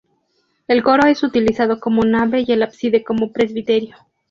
El 0.67 0.81
coro 0.81 1.05
es 1.05 1.21
utilizado 1.21 1.79
como 1.79 2.01
nave 2.03 2.43
y 2.47 2.51
el 2.53 2.63
ábside 2.63 3.03
como 3.03 3.31
presbiterio. 3.31 3.95